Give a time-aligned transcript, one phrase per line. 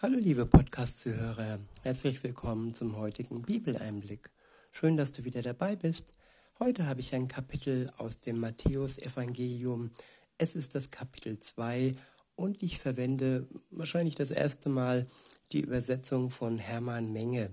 [0.00, 4.30] Hallo liebe Podcast-Zuhörer, herzlich willkommen zum heutigen Bibeleinblick.
[4.70, 6.12] Schön, dass du wieder dabei bist.
[6.60, 9.90] Heute habe ich ein Kapitel aus dem Matthäus-Evangelium.
[10.38, 11.94] Es ist das Kapitel 2
[12.36, 15.08] und ich verwende wahrscheinlich das erste Mal
[15.50, 17.50] die Übersetzung von Hermann Menge.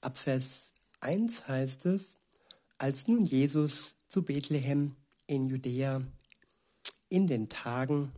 [0.00, 2.16] Ab Vers 1 heißt es,
[2.76, 4.96] als nun Jesus zu Bethlehem
[5.28, 6.02] in Judäa
[7.08, 8.10] in den Tagen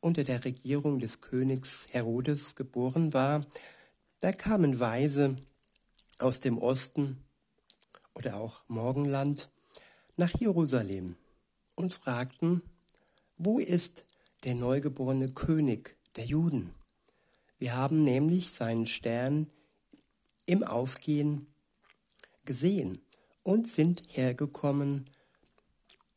[0.00, 3.46] unter der Regierung des Königs Herodes geboren war,
[4.20, 5.36] da kamen Weise
[6.18, 7.22] aus dem Osten
[8.14, 9.50] oder auch Morgenland
[10.16, 11.16] nach Jerusalem
[11.74, 12.62] und fragten,
[13.38, 14.04] wo ist
[14.44, 16.72] der neugeborene König der Juden?
[17.58, 19.50] Wir haben nämlich seinen Stern
[20.46, 21.46] im Aufgehen
[22.44, 23.00] gesehen
[23.42, 25.08] und sind hergekommen,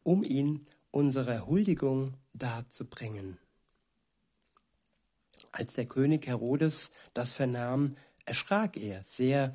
[0.03, 3.38] um ihn unserer Huldigung darzubringen.
[5.53, 9.53] Als der König Herodes das vernahm, erschrak er sehr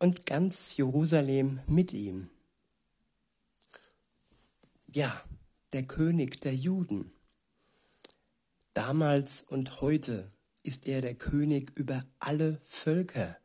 [0.00, 2.28] und ganz Jerusalem mit ihm.
[4.88, 5.22] Ja,
[5.72, 7.12] der König der Juden.
[8.74, 10.28] Damals und heute
[10.64, 13.36] ist er der König über alle Völker.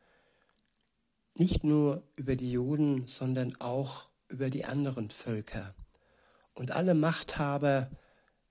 [1.36, 5.76] Nicht nur über die Juden, sondern auch über die anderen Völker.
[6.54, 7.88] Und alle Machthaber,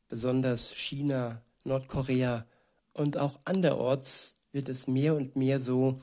[0.08, 2.45] besonders China, Nordkorea,
[2.94, 5.99] und auch anderorts wird es mehr und mehr so,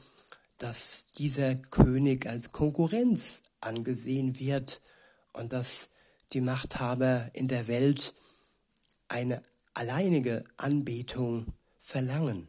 [0.59, 4.81] dass dieser König als Konkurrenz angesehen wird
[5.33, 5.91] und dass
[6.33, 8.15] die Machthaber in der Welt
[9.09, 9.43] eine
[9.75, 11.47] alleinige Anbetung
[11.79, 12.49] verlangen.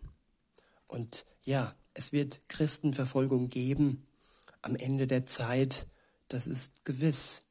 [0.88, 4.06] Und ja, es wird Christenverfolgung geben
[4.62, 5.88] am Ende der Zeit,
[6.28, 7.44] das ist gewiss.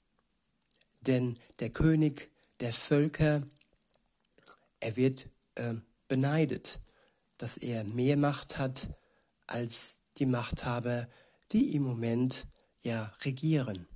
[1.00, 2.30] Denn der König
[2.61, 3.42] der Völker,
[4.80, 5.74] er wird äh,
[6.11, 6.80] beneidet,
[7.39, 8.89] dass er mehr Macht hat
[9.47, 11.08] als die Machthaber,
[11.52, 12.47] die im Moment
[12.83, 13.86] ja regieren.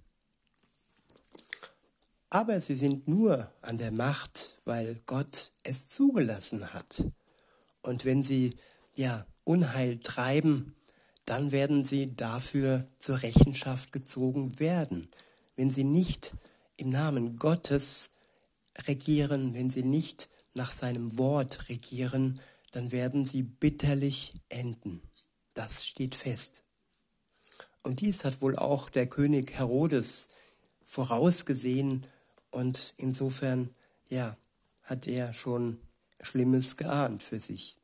[2.31, 7.05] Aber sie sind nur an der Macht, weil Gott es zugelassen hat.
[7.83, 8.55] Und wenn sie
[8.95, 10.77] ja Unheil treiben,
[11.27, 15.09] dann werden sie dafür zur Rechenschaft gezogen werden.
[15.57, 16.35] Wenn sie nicht
[16.77, 18.11] im Namen Gottes
[18.87, 25.03] regieren, wenn sie nicht nach seinem Wort regieren, dann werden sie bitterlich enden.
[25.53, 26.63] Das steht fest.
[27.83, 30.29] Und dies hat wohl auch der König Herodes
[30.85, 32.07] vorausgesehen
[32.51, 33.75] und insofern,
[34.09, 34.37] ja,
[34.85, 35.79] hat er schon
[36.21, 37.77] Schlimmes geahnt für sich.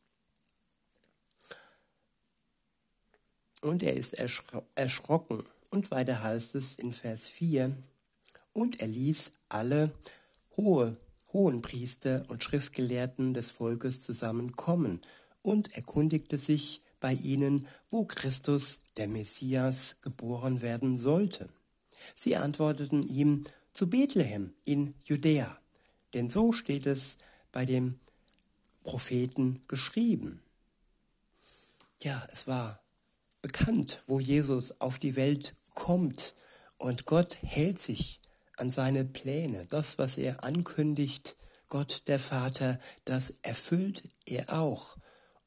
[3.63, 5.45] Und er ist erschro erschrocken.
[5.71, 7.77] Und weiter heißt es in Vers 4,
[8.53, 9.93] und er ließ alle
[10.57, 10.97] hohe
[11.33, 15.01] Hohenpriester und Schriftgelehrten des Volkes zusammenkommen
[15.43, 21.49] und erkundigte sich bei ihnen, wo Christus, der Messias, geboren werden sollte.
[22.15, 25.59] Sie antworteten ihm zu Bethlehem in Judäa,
[26.15, 27.19] denn so steht es
[27.53, 27.99] bei dem
[28.83, 30.43] Propheten geschrieben.
[32.01, 32.81] Ja, es war
[33.43, 36.35] bekannt, wo Jesus auf die Welt kommt
[36.79, 38.21] und Gott hält sich
[38.61, 39.67] an seine Pläne.
[39.67, 41.37] Das, was er ankündigt,
[41.69, 44.97] Gott der Vater, das erfüllt er auch.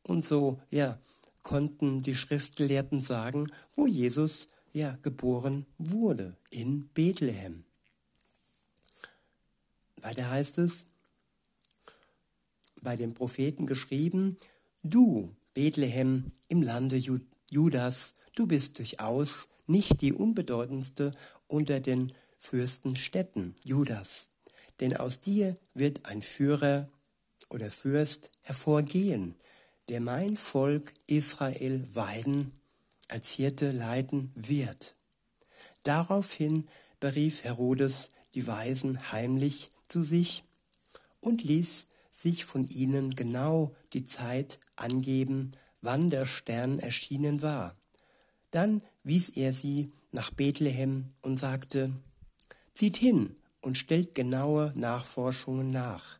[0.02, 1.00] Und so, ja,
[1.44, 7.66] konnten die Schriftgelehrten sagen, wo Jesus ja geboren wurde, in Bethlehem.
[10.02, 10.88] Weiter heißt es,
[12.82, 14.38] bei dem Propheten geschrieben,
[14.82, 17.02] du, Bethlehem im Lande
[17.50, 21.12] Judas, du bist durchaus nicht die unbedeutendste
[21.48, 22.12] unter den
[22.44, 24.28] Fürstenstädten Judas.
[24.82, 26.90] Denn aus dir wird ein Führer
[27.50, 29.36] oder Fürst hervorgehen,
[29.88, 32.52] der mein Volk Israel weiden,
[33.08, 34.94] als Hirte leiten wird.
[35.84, 36.68] Daraufhin
[37.00, 40.44] berief Herodes die Weisen heimlich zu sich
[41.22, 45.52] und ließ sich von ihnen genau die Zeit angeben,
[45.82, 47.74] wann der Stern erschienen war.
[48.52, 51.94] Dann wies er sie nach Bethlehem und sagte,
[52.74, 56.18] Zieht hin und stellt genaue Nachforschungen nach.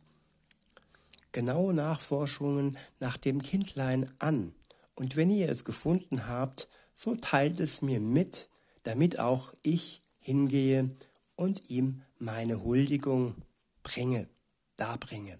[1.32, 4.54] Genaue Nachforschungen nach dem Kindlein an.
[4.94, 8.48] Und wenn ihr es gefunden habt, so teilt es mir mit,
[8.84, 10.90] damit auch ich hingehe
[11.36, 13.34] und ihm meine Huldigung
[13.82, 14.28] bringe,
[14.76, 15.38] darbringe.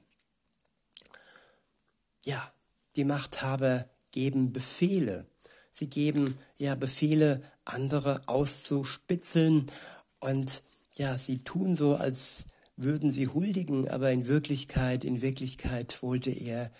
[2.24, 2.52] Ja,
[2.96, 5.26] die Machthaber geben Befehle.
[5.70, 9.70] Sie geben ja Befehle, andere auszuspitzeln
[10.20, 10.62] und
[10.96, 12.46] ja, sie tun so, als
[12.76, 16.70] würden sie huldigen, aber in Wirklichkeit, in Wirklichkeit wollte er,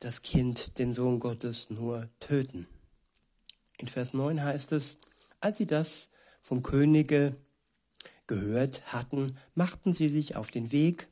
[0.00, 2.66] das Kind, den Sohn Gottes, nur töten.
[3.78, 4.98] In Vers 9 heißt es,
[5.40, 6.08] als sie das
[6.40, 7.36] vom Könige
[8.26, 11.08] gehört hatten, machten sie sich auf den Weg,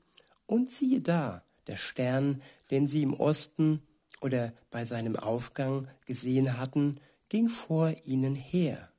[0.46, 3.82] und siehe da, der Stern, den sie im Osten
[4.20, 8.90] oder bei seinem Aufgang gesehen hatten, ging vor ihnen her,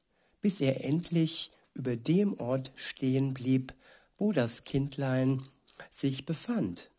[0.42, 3.74] bis er endlich über dem Ort stehen blieb,
[4.18, 5.44] wo das Kindlein
[5.90, 6.90] sich befand.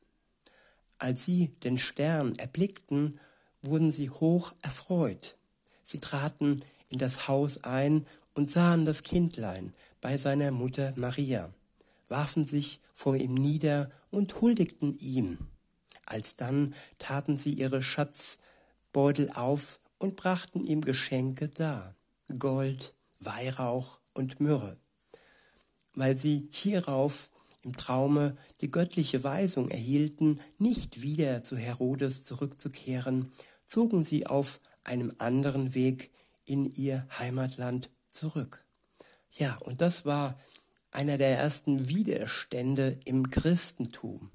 [0.98, 3.20] Als sie den Stern erblickten,
[3.62, 5.36] wurden sie hoch erfreut.
[5.82, 11.52] Sie traten in das Haus ein und sahen das Kindlein bei seiner Mutter Maria,
[12.08, 15.38] warfen sich vor ihm nieder und huldigten ihm.
[16.06, 21.94] Alsdann taten sie ihre Schatzbeutel auf und brachten ihm Geschenke dar,
[22.38, 24.78] Gold, Weihrauch und Myrrhe.
[25.94, 27.30] Weil sie hierauf
[27.62, 33.30] im Traume die göttliche Weisung erhielten, nicht wieder zu Herodes zurückzukehren,
[33.64, 36.12] zogen sie auf einem anderen Weg
[36.44, 38.64] in ihr Heimatland zurück.
[39.30, 40.38] Ja, und das war
[40.90, 44.30] einer der ersten Widerstände im Christentum.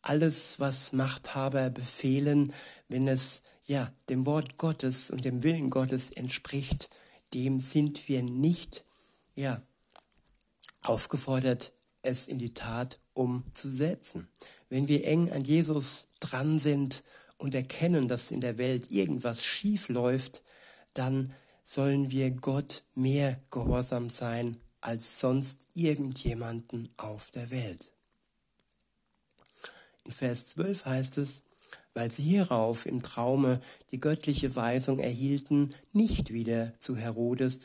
[0.00, 2.52] Alles, was Machthaber befehlen,
[2.88, 6.88] wenn es ja dem Wort Gottes und dem Willen Gottes entspricht,
[7.34, 8.84] dem sind wir nicht
[9.34, 9.62] ja
[10.82, 14.28] aufgefordert, es in die Tat umzusetzen.
[14.68, 17.02] Wenn wir eng an Jesus dran sind
[17.38, 20.42] und erkennen, dass in der Welt irgendwas schief läuft,
[20.94, 21.34] dann
[21.64, 27.92] sollen wir Gott mehr gehorsam sein als sonst irgendjemanden auf der Welt.
[30.04, 31.44] In Vers 12 heißt es,
[31.94, 33.60] weil sie hierauf im Traume
[33.92, 37.60] die göttliche Weisung erhielten, nicht wieder zu Herodes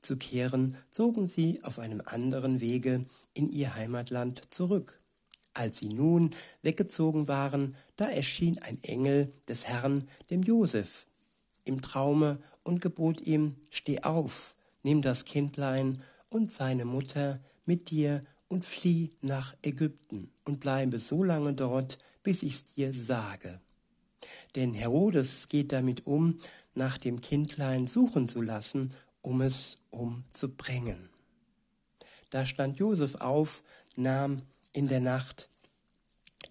[0.00, 3.04] zurückzukehren, zogen sie auf einem anderen Wege
[3.34, 5.00] in ihr Heimatland zurück.
[5.54, 6.30] Als sie nun
[6.62, 11.06] weggezogen waren, da erschien ein Engel des Herrn dem Josef
[11.64, 18.24] im Traume und gebot ihm, steh auf, nimm das Kindlein und seine Mutter mit dir
[18.48, 23.60] und flieh nach Ägypten und bleibe so lange dort, bis ich's dir sage.
[24.54, 26.38] Denn Herodes geht damit um,
[26.74, 28.94] nach dem Kindlein suchen zu lassen,
[29.28, 31.10] um es umzubringen.
[32.30, 33.62] Da stand Josef auf,
[33.94, 34.40] nahm
[34.72, 35.50] in der Nacht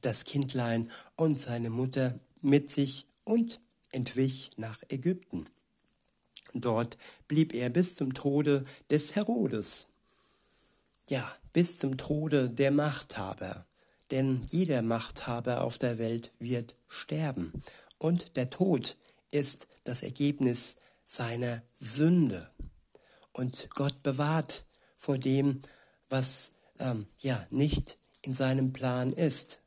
[0.02, 3.60] das Kindlein und seine Mutter mit sich und
[3.92, 5.48] entwich nach Ägypten.
[6.54, 6.98] Dort
[7.28, 9.88] blieb er bis zum Tode des Herodes.
[11.10, 13.66] Ja, bis zum Tode der Machthaber.
[14.12, 17.54] Denn jeder Machthaber auf der Welt wird sterben.
[17.98, 18.98] Und der Tod
[19.32, 20.76] ist das Ergebnis
[21.06, 22.52] seiner Sünde.
[23.38, 25.62] Und Gott bewahrt vor dem,
[26.10, 29.62] was ähm, ja nicht in seinem Plan ist.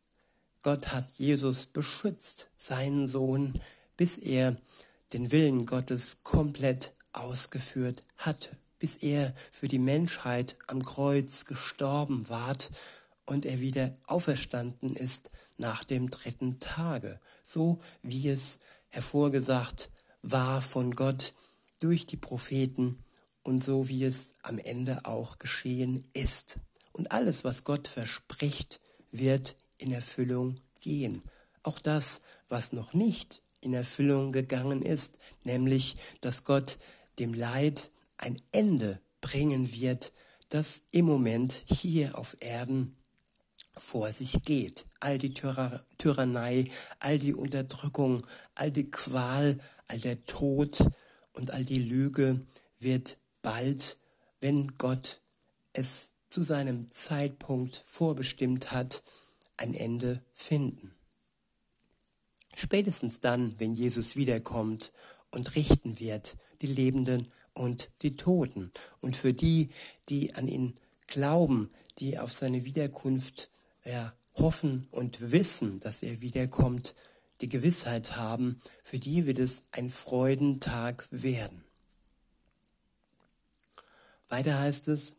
[0.62, 3.61] Gott hat Jesus beschützt, seinen Sohn,
[3.96, 4.56] bis er
[5.12, 8.50] den Willen Gottes komplett ausgeführt hatte,
[8.81, 12.70] bis er für die Menschheit am Kreuz gestorben ward
[13.25, 18.58] und er wieder auferstanden ist nach dem dritten Tage, so wie es
[18.88, 19.90] hervorgesagt
[20.23, 21.34] war von Gott
[21.78, 22.99] durch die Propheten
[23.42, 26.58] und so wie es am Ende auch geschehen ist.
[26.92, 31.22] Und alles, was Gott verspricht, wird in Erfüllung gehen.
[31.62, 36.78] Auch das, was noch nicht in Erfüllung gegangen ist, nämlich dass Gott
[37.18, 40.12] dem Leid ein Ende bringen wird,
[40.49, 42.97] das im Moment hier auf Erden
[43.76, 44.85] vor sich geht.
[45.00, 50.78] All die Tyrannei, all die Unterdrückung, all die Qual, all der Tod
[51.32, 52.47] und all die Lüge
[52.78, 53.99] wird bald,
[54.40, 55.20] wenn Gott
[55.73, 59.02] es zu seinem Zeitpunkt vorbestimmt hat,
[59.56, 60.94] ein Ende finden.
[62.54, 64.92] Spätestens dann, wenn Jesus wiederkommt
[65.30, 68.70] und richten wird, die Lebenden und die Toten.
[69.00, 69.68] Und für die,
[70.09, 70.75] die an ihn
[71.06, 73.50] glauben, die auf seine Wiederkunft
[73.85, 76.94] ja, hoffen und wissen, dass er wiederkommt,
[77.40, 81.64] die Gewissheit haben, für die wird es ein Freudentag werden.
[84.30, 85.12] Weiter heißt es,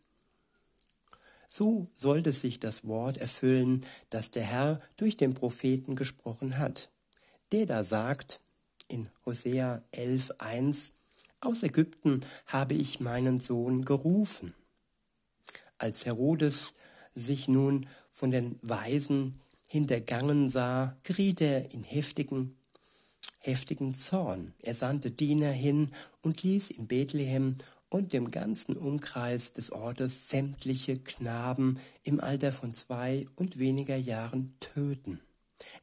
[1.48, 6.89] so sollte sich das Wort erfüllen, das der Herr durch den Propheten gesprochen hat
[7.51, 8.39] der da sagt
[8.88, 10.91] in Hosea 11.1,
[11.41, 14.53] aus Ägypten habe ich meinen Sohn gerufen.
[15.77, 16.74] Als Herodes
[17.13, 22.56] sich nun von den Weisen hintergangen sah, geriet er in heftigen,
[23.39, 24.53] heftigen Zorn.
[24.62, 25.91] Er sandte Diener hin
[26.22, 27.58] und ließ in Bethlehem
[27.92, 34.56] und dem ganzen Umkreis des Ortes sämtliche Knaben im Alter von zwei und weniger Jahren
[34.60, 35.22] töten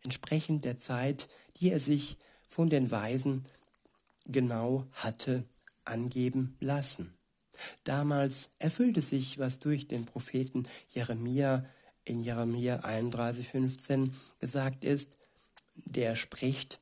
[0.03, 3.45] entsprechend der Zeit, die er sich von den Weisen
[4.27, 5.45] genau hatte
[5.85, 7.13] angeben lassen.
[7.85, 11.65] Damals erfüllte sich, was durch den Propheten Jeremia
[12.05, 15.17] in Jeremia 31,15 gesagt ist,
[15.75, 16.81] der spricht,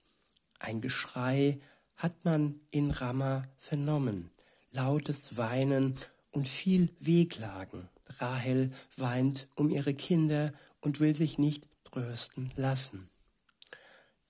[0.59, 1.59] ein Geschrei
[1.97, 4.31] hat man in Ramah vernommen,
[4.73, 5.95] lautes Weinen
[6.33, 7.89] und viel Wehklagen.
[8.19, 13.09] Rahel weint um ihre Kinder und will sich nicht trösten lassen,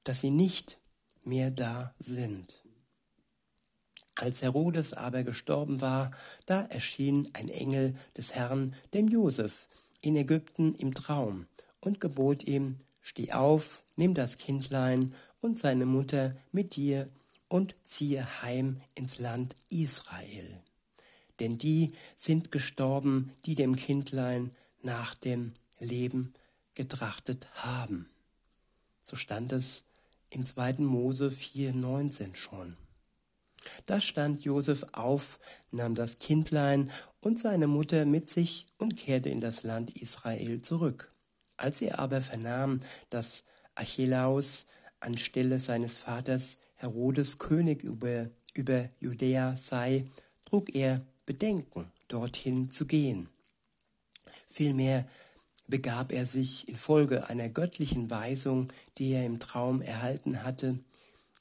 [0.04, 0.78] dass sie nicht
[1.24, 2.62] mehr da sind.
[4.14, 6.10] Als Herodes aber gestorben war,
[6.46, 9.68] da erschien ein Engel des Herrn dem Josef
[10.00, 11.46] in Ägypten im Traum
[11.80, 17.10] und gebot ihm, steh auf, nimm das Kindlein und seine Mutter mit dir
[17.48, 20.62] und ziehe heim ins Land Israel.
[21.40, 24.50] Denn die sind gestorben, die dem Kindlein
[24.82, 26.34] nach dem Leben
[26.74, 28.08] getrachtet haben.
[29.02, 29.84] So stand es
[30.30, 30.74] im 2.
[30.78, 32.76] Mose 4,19 schon.
[33.86, 35.38] Da stand Josef auf,
[35.70, 41.08] nahm das Kindlein und seine Mutter mit sich und kehrte in das Land Israel zurück.
[41.56, 44.66] Als er aber vernahm, dass Archelaus
[45.00, 50.06] anstelle seines Vaters Herodes König über, über Judäa sei,
[50.44, 53.28] trug er Bedenken, dorthin zu gehen.
[54.46, 55.06] Vielmehr
[55.66, 60.78] begab er sich infolge einer göttlichen Weisung, die er im Traum erhalten hatte,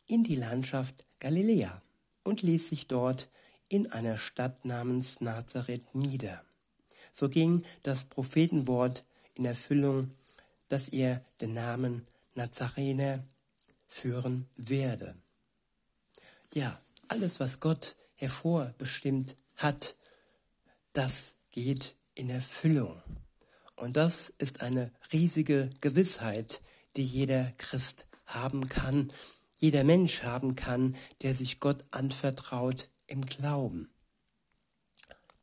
[0.08, 1.82] in die Landschaft Galiläa
[2.24, 3.30] und ließ sich dort
[3.70, 6.44] in einer Stadt namens Nazareth nieder.
[7.12, 9.04] So ging das Prophetenwort
[9.36, 10.12] in Erfüllung,
[10.68, 13.24] dass er den Namen Nazarener
[13.88, 15.15] führen werde.
[16.56, 19.98] Ja, alles, was Gott hervorbestimmt hat,
[20.94, 23.02] das geht in Erfüllung.
[23.76, 26.62] Und das ist eine riesige Gewissheit,
[26.96, 29.12] die jeder Christ haben kann,
[29.58, 33.90] jeder Mensch haben kann, der sich Gott anvertraut im Glauben,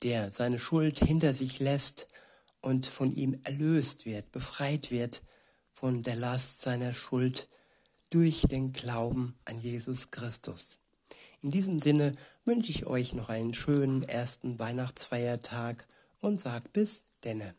[0.02, 2.09] der seine Schuld hinter sich lässt
[2.62, 5.21] und von ihm erlöst wird, befreit wird
[5.75, 7.49] von der Last seiner Schuld
[8.09, 10.78] durch den Glauben an Jesus Christus.
[11.42, 12.12] In diesem Sinne
[12.44, 15.88] wünsche ich euch noch einen schönen ersten Weihnachtsfeiertag
[16.20, 17.56] und sag bis denne.